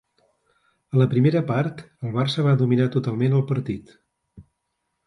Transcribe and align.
A 0.95 0.99
la 1.01 1.07
primera 1.11 1.43
part, 1.51 1.83
el 2.09 2.17
Barça 2.17 2.47
va 2.49 2.57
dominar 2.63 2.91
totalment 2.99 3.39
el 3.43 3.47
partit. 3.55 3.97